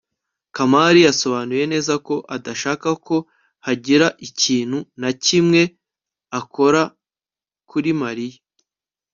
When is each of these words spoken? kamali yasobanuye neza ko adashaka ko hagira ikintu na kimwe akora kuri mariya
kamali 0.55 0.99
yasobanuye 1.07 1.63
neza 1.73 1.93
ko 2.07 2.15
adashaka 2.35 2.87
ko 3.07 3.15
hagira 3.65 4.07
ikintu 4.27 4.77
na 5.01 5.09
kimwe 5.25 5.61
akora 6.39 6.81
kuri 7.69 7.91
mariya 8.01 8.39